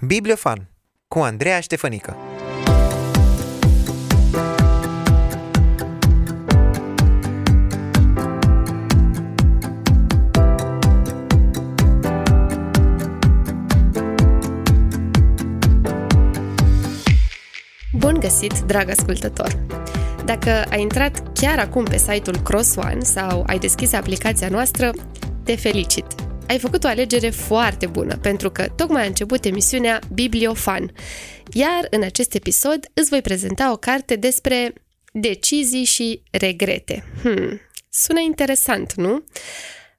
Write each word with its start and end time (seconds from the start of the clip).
Bibliofan 0.00 0.70
cu 1.08 1.18
Andreea 1.18 1.60
Ștefănică 1.60 2.16
Bun 17.92 18.20
găsit, 18.20 18.60
drag 18.60 18.88
ascultător! 18.88 19.58
Dacă 20.24 20.50
ai 20.70 20.80
intrat 20.80 21.32
chiar 21.32 21.58
acum 21.58 21.84
pe 21.84 21.96
site-ul 21.96 22.36
CrossOne 22.36 23.00
sau 23.00 23.44
ai 23.46 23.58
deschis 23.58 23.92
aplicația 23.92 24.48
noastră, 24.48 24.90
te 25.42 25.56
felicit! 25.56 26.27
Ai 26.48 26.58
făcut 26.58 26.84
o 26.84 26.88
alegere 26.88 27.30
foarte 27.30 27.86
bună, 27.86 28.16
pentru 28.16 28.50
că 28.50 28.68
tocmai 28.76 29.02
a 29.02 29.06
început 29.06 29.44
emisiunea 29.44 30.00
Bibliofan. 30.12 30.92
Iar 31.52 31.86
în 31.90 32.02
acest 32.02 32.34
episod 32.34 32.90
îți 32.94 33.08
voi 33.08 33.20
prezenta 33.20 33.72
o 33.72 33.76
carte 33.76 34.16
despre 34.16 34.72
decizii 35.12 35.84
și 35.84 36.22
regrete. 36.30 37.04
Hmm, 37.22 37.60
sună 37.90 38.20
interesant, 38.20 38.94
nu? 38.94 39.24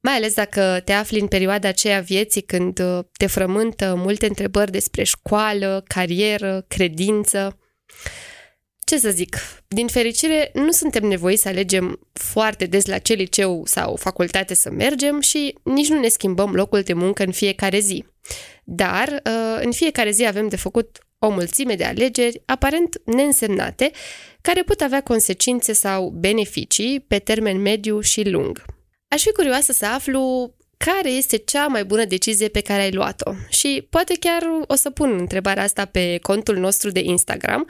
Mai 0.00 0.14
ales 0.14 0.34
dacă 0.34 0.82
te 0.84 0.92
afli 0.92 1.20
în 1.20 1.26
perioada 1.26 1.68
aceea 1.68 2.00
vieții 2.00 2.42
când 2.42 2.78
uh, 2.78 2.98
te 3.16 3.26
frământă 3.26 3.94
multe 3.96 4.26
întrebări 4.26 4.70
despre 4.70 5.02
școală, 5.02 5.84
carieră, 5.86 6.64
credință. 6.68 7.58
Ce 8.90 8.98
să 8.98 9.10
zic, 9.10 9.36
din 9.68 9.86
fericire 9.86 10.50
nu 10.54 10.70
suntem 10.70 11.04
nevoiți 11.04 11.42
să 11.42 11.48
alegem 11.48 12.00
foarte 12.12 12.66
des 12.66 12.86
la 12.86 12.98
ce 12.98 13.12
liceu 13.12 13.62
sau 13.64 13.96
facultate 13.96 14.54
să 14.54 14.70
mergem 14.70 15.20
și 15.20 15.58
nici 15.62 15.88
nu 15.88 16.00
ne 16.00 16.08
schimbăm 16.08 16.54
locul 16.54 16.80
de 16.80 16.92
muncă 16.92 17.22
în 17.22 17.32
fiecare 17.32 17.78
zi. 17.78 18.04
Dar 18.64 19.08
uh, 19.08 19.60
în 19.64 19.72
fiecare 19.72 20.10
zi 20.10 20.26
avem 20.26 20.48
de 20.48 20.56
făcut 20.56 20.98
o 21.18 21.30
mulțime 21.30 21.74
de 21.74 21.84
alegeri 21.84 22.42
aparent 22.44 23.00
neînsemnate 23.04 23.90
care 24.40 24.62
pot 24.62 24.80
avea 24.80 25.02
consecințe 25.02 25.72
sau 25.72 26.08
beneficii 26.08 27.00
pe 27.00 27.18
termen 27.18 27.60
mediu 27.60 28.00
și 28.00 28.28
lung. 28.28 28.64
Aș 29.08 29.22
fi 29.22 29.32
curioasă 29.32 29.72
să 29.72 29.86
aflu 29.86 30.54
care 30.76 31.10
este 31.10 31.36
cea 31.36 31.66
mai 31.66 31.84
bună 31.84 32.04
decizie 32.04 32.48
pe 32.48 32.60
care 32.60 32.82
ai 32.82 32.92
luat-o 32.92 33.32
și 33.48 33.86
poate 33.90 34.14
chiar 34.20 34.42
o 34.66 34.74
să 34.74 34.90
pun 34.90 35.16
întrebarea 35.18 35.62
asta 35.62 35.84
pe 35.84 36.18
contul 36.22 36.56
nostru 36.56 36.90
de 36.90 37.00
Instagram 37.00 37.66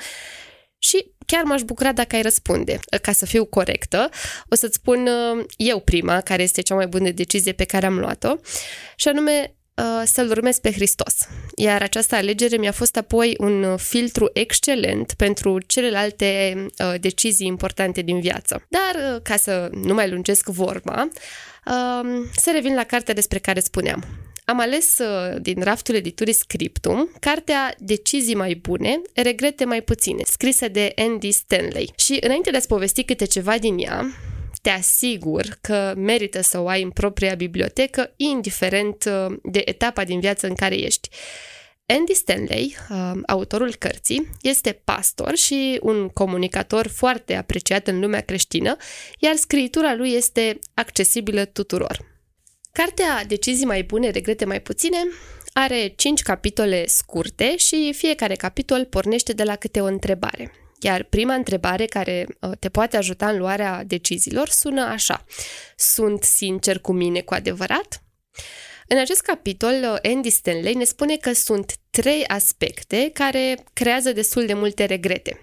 și 0.86 1.10
chiar 1.26 1.42
m-aș 1.42 1.62
bucura 1.62 1.92
dacă 1.92 2.16
ai 2.16 2.22
răspunde. 2.22 2.78
Ca 3.02 3.12
să 3.12 3.26
fiu 3.26 3.44
corectă, 3.44 4.08
o 4.48 4.54
să-ți 4.54 4.74
spun 4.74 5.06
uh, 5.06 5.44
eu 5.56 5.80
prima 5.80 6.20
care 6.20 6.42
este 6.42 6.62
cea 6.62 6.74
mai 6.74 6.86
bună 6.86 7.10
decizie 7.10 7.52
pe 7.52 7.64
care 7.64 7.86
am 7.86 7.98
luat-o 7.98 8.34
și 8.96 9.08
anume 9.08 9.54
uh, 9.74 10.02
să-L 10.04 10.30
urmez 10.30 10.58
pe 10.58 10.72
Hristos. 10.72 11.14
Iar 11.56 11.82
această 11.82 12.14
alegere 12.14 12.56
mi-a 12.56 12.72
fost 12.72 12.96
apoi 12.96 13.34
un 13.38 13.76
filtru 13.76 14.30
excelent 14.32 15.12
pentru 15.12 15.58
celelalte 15.66 16.54
uh, 16.78 16.94
decizii 17.00 17.46
importante 17.46 18.00
din 18.00 18.20
viață. 18.20 18.66
Dar, 18.68 19.20
ca 19.22 19.36
să 19.36 19.68
nu 19.72 19.94
mai 19.94 20.10
lungesc 20.10 20.48
vorba, 20.48 21.08
să 22.36 22.50
revin 22.52 22.74
la 22.74 22.84
cartea 22.84 23.14
despre 23.14 23.38
care 23.38 23.60
spuneam 23.60 24.25
am 24.48 24.60
ales 24.60 24.98
uh, 24.98 25.36
din 25.40 25.62
raftul 25.62 25.94
editurii 25.94 26.32
Scriptum 26.32 27.10
cartea 27.20 27.74
Decizii 27.78 28.34
mai 28.34 28.54
bune, 28.54 29.00
regrete 29.14 29.64
mai 29.64 29.82
puține, 29.82 30.22
scrisă 30.24 30.68
de 30.68 30.92
Andy 30.96 31.30
Stanley. 31.30 31.92
Și 31.96 32.18
înainte 32.20 32.50
de 32.50 32.56
a-ți 32.56 32.66
povesti 32.66 33.04
câte 33.04 33.24
ceva 33.24 33.58
din 33.58 33.78
ea, 33.78 34.06
te 34.62 34.70
asigur 34.70 35.58
că 35.60 35.94
merită 35.96 36.40
să 36.40 36.58
o 36.58 36.68
ai 36.68 36.82
în 36.82 36.90
propria 36.90 37.34
bibliotecă, 37.34 38.12
indiferent 38.16 39.04
uh, 39.04 39.36
de 39.42 39.62
etapa 39.64 40.04
din 40.04 40.20
viață 40.20 40.46
în 40.46 40.54
care 40.54 40.74
ești. 40.74 41.08
Andy 41.86 42.14
Stanley, 42.14 42.76
uh, 42.90 43.12
autorul 43.26 43.74
cărții, 43.74 44.28
este 44.42 44.80
pastor 44.84 45.36
și 45.36 45.78
un 45.82 46.08
comunicator 46.08 46.86
foarte 46.86 47.34
apreciat 47.34 47.86
în 47.86 48.00
lumea 48.00 48.20
creștină, 48.20 48.76
iar 49.18 49.34
scritura 49.34 49.94
lui 49.94 50.12
este 50.12 50.58
accesibilă 50.74 51.44
tuturor. 51.44 52.15
Cartea 52.76 53.24
Decizii 53.26 53.66
mai 53.66 53.82
bune, 53.82 54.10
regrete 54.10 54.44
mai 54.44 54.60
puține 54.60 54.98
are 55.52 55.92
5 55.96 56.22
capitole 56.22 56.86
scurte 56.86 57.56
și 57.56 57.92
fiecare 57.96 58.34
capitol 58.34 58.84
pornește 58.84 59.32
de 59.32 59.42
la 59.42 59.56
câte 59.56 59.80
o 59.80 59.84
întrebare. 59.84 60.52
Iar 60.80 61.02
prima 61.02 61.34
întrebare 61.34 61.84
care 61.84 62.26
uh, 62.40 62.50
te 62.58 62.68
poate 62.68 62.96
ajuta 62.96 63.28
în 63.28 63.38
luarea 63.38 63.84
deciziilor 63.84 64.48
sună 64.48 64.82
așa. 64.82 65.24
Sunt 65.76 66.22
sincer 66.22 66.78
cu 66.78 66.92
mine 66.92 67.20
cu 67.20 67.34
adevărat? 67.34 68.02
În 68.88 68.98
acest 68.98 69.20
capitol, 69.20 69.72
uh, 69.72 70.12
Andy 70.12 70.30
Stanley 70.30 70.74
ne 70.74 70.84
spune 70.84 71.16
că 71.16 71.32
sunt 71.32 71.74
trei 71.90 72.26
aspecte 72.26 73.10
care 73.12 73.64
creează 73.72 74.12
destul 74.12 74.46
de 74.46 74.54
multe 74.54 74.84
regrete. 74.84 75.40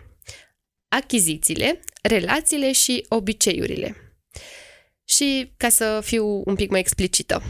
Achizițiile, 0.87 1.79
relațiile 2.01 2.71
și 2.71 3.05
obiceiurile. 3.09 4.02
Și 5.03 5.53
ca 5.57 5.69
să 5.69 5.99
fiu 6.03 6.41
un 6.45 6.55
pic 6.55 6.69
mai 6.69 6.79
explicită, 6.79 7.43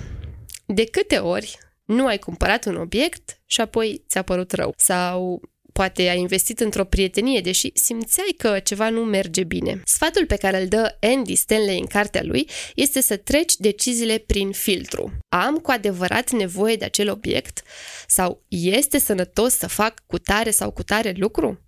de 0.66 0.86
câte 0.86 1.18
ori 1.18 1.58
nu 1.86 2.06
ai 2.06 2.19
cumpărat 2.19 2.66
un 2.66 2.75
obiect 2.75 3.41
și 3.46 3.62
apoi 3.62 4.03
ți-a 4.08 4.22
părut 4.22 4.52
rău 4.52 4.74
sau 4.78 5.41
poate 5.74 6.02
ai 6.09 6.19
investit 6.19 6.59
într-o 6.59 6.86
prietenie, 6.86 7.42
deși 7.42 7.72
simțeai 7.74 8.36
că 8.38 8.59
ceva 8.59 8.90
nu 8.90 9.03
merge 9.03 9.44
bine. 9.44 9.81
Sfatul 9.86 10.25
pe 10.25 10.36
care 10.36 10.62
îl 10.62 10.68
dă 10.68 10.97
Andy 11.00 11.36
Stanley 11.36 11.80
în 11.80 11.86
cartea 11.86 12.24
lui 12.24 12.50
este 12.75 13.02
să 13.02 13.18
treci 13.18 13.53
deciziile 13.56 14.18
prin 14.18 14.52
filtru. 14.52 15.12
Am 15.30 15.58
cu 15.58 15.72
adevărat 15.72 16.31
nevoie 16.31 16.75
de 16.75 16.86
acel 16.86 17.09
obiect? 17.09 17.62
Sau 18.08 18.44
este 18.47 19.00
sănătos 19.00 19.53
să 19.53 19.68
fac 19.68 20.03
cu 20.08 20.18
tare 20.18 20.52
sau 20.52 20.72
cu 20.72 20.84
tare 20.84 21.13
lucru? 21.18 21.68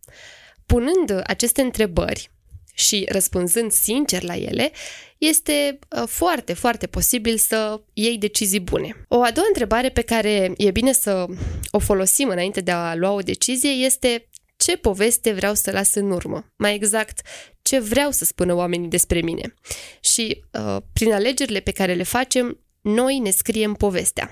Punând 0.66 1.22
aceste 1.24 1.62
întrebări, 1.62 2.29
și 2.75 3.06
răspunzând 3.09 3.72
sincer 3.72 4.24
la 4.24 4.36
ele, 4.36 4.72
este 5.18 5.80
uh, 5.90 6.08
foarte, 6.08 6.53
foarte 6.53 6.88
posibil 6.88 7.38
să 7.38 7.81
iei 7.94 8.18
decizii 8.18 8.59
bune. 8.59 9.06
O 9.08 9.22
a 9.22 9.31
doua 9.31 9.47
întrebare 9.47 9.90
pe 9.90 10.02
care 10.02 10.53
e 10.58 10.72
bine 10.72 10.91
să 10.91 11.25
o 11.72 11.80
folosim 11.80 12.30
înainte 12.30 12.62
de 12.62 12.72
a 12.72 12.96
lua 12.96 13.12
o 13.12 13.19
decizie 13.19 13.69
este 13.69 14.30
ce 14.58 14.78
poveste 14.78 15.31
vreau 15.31 15.53
să 15.53 15.72
las 15.72 15.94
în 15.94 16.12
urmă. 16.12 16.53
Mai 16.56 16.75
exact, 16.75 17.22
ce 17.62 17.80
vreau 17.80 18.12
să 18.12 18.25
spună 18.25 18.53
oamenii 18.53 18.90
despre 18.90 19.22
mine. 19.22 19.53
Și 20.00 20.44
uh, 20.52 20.78
prin 20.94 21.13
alegerile 21.13 21.59
pe 21.59 21.72
care 21.72 21.94
le 21.94 22.03
facem, 22.03 22.59
noi 22.81 23.19
ne 23.19 23.30
scriem 23.30 23.74
povestea. 23.74 24.30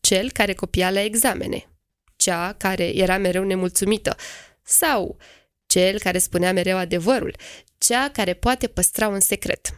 Cel 0.00 0.30
care 0.30 0.54
copia 0.54 0.90
la 0.90 1.00
examene, 1.00 1.70
cea 2.16 2.52
care 2.52 2.96
era 2.96 3.18
mereu 3.18 3.44
nemulțumită 3.44 4.16
sau 4.62 5.16
cel 5.76 5.98
care 5.98 6.18
spunea 6.18 6.52
mereu 6.52 6.76
adevărul, 6.76 7.36
cea 7.78 8.08
care 8.08 8.34
poate 8.34 8.66
păstra 8.66 9.08
un 9.08 9.20
secret. 9.20 9.74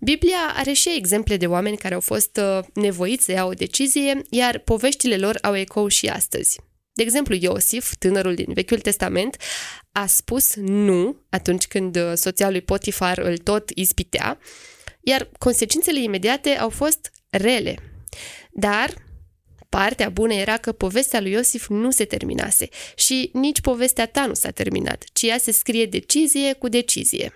Biblia 0.00 0.52
are 0.54 0.72
și 0.72 0.94
exemple 0.96 1.36
de 1.36 1.46
oameni 1.46 1.76
care 1.76 1.94
au 1.94 2.00
fost 2.00 2.40
uh, 2.42 2.64
nevoiți 2.74 3.24
să 3.24 3.32
iau 3.32 3.48
o 3.48 3.52
decizie, 3.52 4.22
iar 4.30 4.58
poveștile 4.58 5.16
lor 5.16 5.38
au 5.42 5.56
ecou 5.56 5.88
și 5.88 6.06
astăzi. 6.06 6.60
De 6.92 7.02
exemplu, 7.02 7.34
Iosif, 7.34 7.94
tânărul 7.98 8.34
din 8.34 8.52
Vechiul 8.52 8.78
Testament, 8.78 9.36
a 9.92 10.06
spus 10.06 10.54
nu 10.54 11.16
atunci 11.28 11.66
când 11.66 11.96
uh, 11.96 12.12
soția 12.14 12.50
lui 12.50 12.60
Potifar 12.60 13.18
îl 13.18 13.38
tot 13.38 13.70
ispitea, 13.74 14.38
iar 15.00 15.30
consecințele 15.38 16.02
imediate 16.02 16.50
au 16.50 16.68
fost 16.68 17.10
rele. 17.30 17.76
Dar 18.50 18.94
Partea 19.68 20.08
bună 20.08 20.34
era 20.34 20.56
că 20.56 20.72
povestea 20.72 21.20
lui 21.20 21.30
Iosif 21.30 21.68
nu 21.68 21.90
se 21.90 22.04
terminase 22.04 22.68
și 22.94 23.30
nici 23.32 23.60
povestea 23.60 24.06
ta 24.06 24.26
nu 24.26 24.34
s-a 24.34 24.50
terminat, 24.50 25.04
ci 25.12 25.22
ea 25.22 25.38
se 25.38 25.50
scrie 25.50 25.86
decizie 25.86 26.52
cu 26.52 26.68
decizie. 26.68 27.32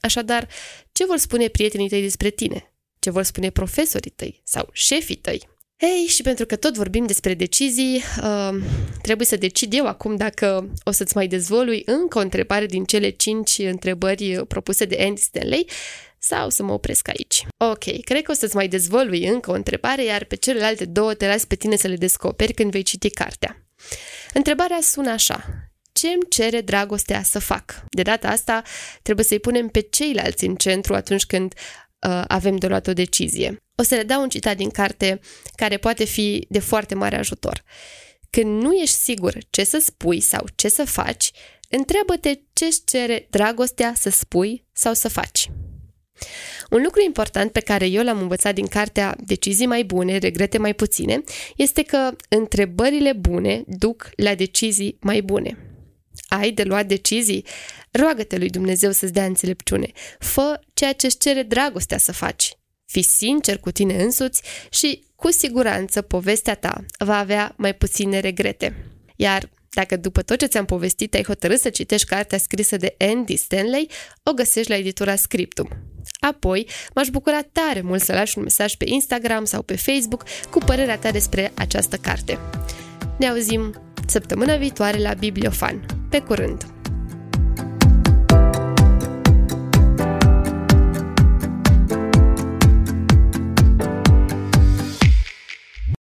Așadar, 0.00 0.48
ce 0.92 1.04
vor 1.04 1.16
spune 1.16 1.48
prietenii 1.48 1.88
tăi 1.88 2.02
despre 2.02 2.30
tine? 2.30 2.74
Ce 2.98 3.10
vor 3.10 3.22
spune 3.22 3.50
profesorii 3.50 4.10
tăi 4.10 4.40
sau 4.44 4.68
șefii 4.72 5.16
tăi? 5.16 5.48
Hei, 5.76 6.06
și 6.06 6.22
pentru 6.22 6.46
că 6.46 6.56
tot 6.56 6.74
vorbim 6.74 7.06
despre 7.06 7.34
decizii, 7.34 8.02
uh, 8.22 8.62
trebuie 9.02 9.26
să 9.26 9.36
decid 9.36 9.74
eu 9.74 9.86
acum 9.86 10.16
dacă 10.16 10.72
o 10.84 10.90
să-ți 10.90 11.16
mai 11.16 11.26
dezvolui 11.26 11.82
încă 11.86 12.18
o 12.18 12.20
întrebare 12.20 12.66
din 12.66 12.84
cele 12.84 13.10
cinci 13.10 13.58
întrebări 13.58 14.46
propuse 14.48 14.84
de 14.84 14.96
Andy 15.00 15.20
Stanley 15.20 15.66
sau 16.20 16.50
să 16.50 16.62
mă 16.62 16.72
opresc 16.72 17.08
aici. 17.08 17.46
Ok, 17.56 18.02
cred 18.04 18.22
că 18.22 18.30
o 18.30 18.34
să-ți 18.34 18.56
mai 18.56 18.68
dezvolui 18.68 19.26
încă 19.26 19.50
o 19.50 19.54
întrebare, 19.54 20.04
iar 20.04 20.24
pe 20.24 20.36
celelalte 20.36 20.84
două 20.84 21.14
te 21.14 21.26
las 21.26 21.44
pe 21.44 21.54
tine 21.54 21.76
să 21.76 21.88
le 21.88 21.96
descoperi 21.96 22.52
când 22.52 22.70
vei 22.70 22.82
citi 22.82 23.10
cartea. 23.10 23.64
Întrebarea 24.34 24.78
sună 24.80 25.10
așa. 25.10 25.44
Ce 25.92 26.08
îmi 26.08 26.28
cere 26.28 26.60
dragostea 26.60 27.22
să 27.22 27.38
fac? 27.38 27.84
De 27.88 28.02
data 28.02 28.28
asta 28.28 28.62
trebuie 29.02 29.24
să-i 29.24 29.38
punem 29.38 29.68
pe 29.68 29.80
ceilalți 29.80 30.44
în 30.44 30.54
centru 30.54 30.94
atunci 30.94 31.24
când 31.24 31.54
uh, 31.54 32.24
avem 32.26 32.56
de 32.56 32.66
luat 32.66 32.86
o 32.86 32.92
decizie. 32.92 33.56
O 33.74 33.82
să 33.82 33.94
le 33.94 34.02
dau 34.02 34.22
un 34.22 34.28
citat 34.28 34.56
din 34.56 34.70
carte 34.70 35.20
care 35.54 35.76
poate 35.76 36.04
fi 36.04 36.46
de 36.48 36.58
foarte 36.58 36.94
mare 36.94 37.16
ajutor. 37.16 37.64
Când 38.30 38.62
nu 38.62 38.72
ești 38.72 38.96
sigur 38.96 39.38
ce 39.50 39.64
să 39.64 39.78
spui 39.84 40.20
sau 40.20 40.46
ce 40.54 40.68
să 40.68 40.84
faci, 40.84 41.30
întreabă-te 41.68 42.40
ce 42.52 42.64
îți 42.64 42.82
cere 42.84 43.26
dragostea 43.30 43.92
să 43.96 44.10
spui 44.10 44.64
sau 44.72 44.94
să 44.94 45.08
faci. 45.08 45.50
Un 46.70 46.82
lucru 46.82 47.02
important 47.04 47.52
pe 47.52 47.60
care 47.60 47.86
eu 47.86 48.02
l-am 48.02 48.20
învățat 48.20 48.54
din 48.54 48.66
cartea 48.66 49.16
Decizii 49.24 49.66
mai 49.66 49.84
bune, 49.84 50.18
regrete 50.18 50.58
mai 50.58 50.74
puține, 50.74 51.22
este 51.56 51.82
că 51.82 52.16
întrebările 52.28 53.12
bune 53.12 53.64
duc 53.66 54.10
la 54.16 54.34
decizii 54.34 54.96
mai 55.00 55.22
bune. 55.22 55.58
Ai 56.28 56.50
de 56.50 56.62
luat 56.62 56.86
decizii? 56.86 57.44
Roagă-te 57.90 58.36
lui 58.36 58.50
Dumnezeu 58.50 58.90
să-ți 58.90 59.12
dea 59.12 59.24
înțelepciune. 59.24 59.90
Fă 60.18 60.60
ceea 60.74 60.92
ce 60.92 61.06
îți 61.06 61.18
cere 61.18 61.42
dragostea 61.42 61.98
să 61.98 62.12
faci. 62.12 62.52
Fii 62.86 63.02
sincer 63.02 63.58
cu 63.58 63.70
tine 63.70 64.02
însuți 64.02 64.42
și, 64.70 65.04
cu 65.16 65.30
siguranță, 65.30 66.02
povestea 66.02 66.54
ta 66.54 66.84
va 66.98 67.18
avea 67.18 67.54
mai 67.56 67.74
puține 67.74 68.20
regrete. 68.20 68.86
Iar 69.16 69.50
dacă 69.70 69.96
după 69.96 70.22
tot 70.22 70.38
ce 70.38 70.46
ți-am 70.46 70.64
povestit 70.64 71.14
ai 71.14 71.24
hotărât 71.24 71.60
să 71.60 71.70
citești 71.70 72.06
cartea 72.06 72.38
scrisă 72.38 72.76
de 72.76 72.94
Andy 72.98 73.36
Stanley, 73.36 73.90
o 74.22 74.32
găsești 74.32 74.70
la 74.70 74.76
editura 74.76 75.16
Scriptum. 75.16 75.68
Apoi, 76.26 76.66
m-aș 76.94 77.08
bucura 77.08 77.40
tare 77.52 77.80
mult 77.80 78.02
să 78.02 78.12
lași 78.12 78.38
un 78.38 78.42
mesaj 78.42 78.74
pe 78.74 78.84
Instagram 78.88 79.44
sau 79.44 79.62
pe 79.62 79.76
Facebook 79.76 80.24
cu 80.50 80.58
părerea 80.58 80.98
ta 80.98 81.10
despre 81.10 81.52
această 81.54 81.96
carte. 81.96 82.38
Ne 83.18 83.28
auzim 83.28 83.74
săptămâna 84.06 84.56
viitoare 84.56 84.98
la 84.98 85.14
Bibliofan. 85.14 85.86
Pe 86.10 86.20
curând! 86.20 86.69